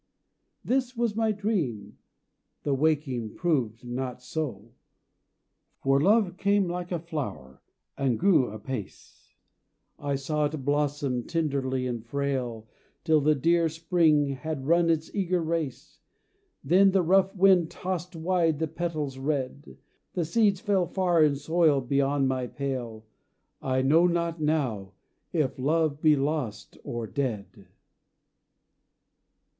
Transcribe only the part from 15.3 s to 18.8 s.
race, Then the rough wind tossed wide the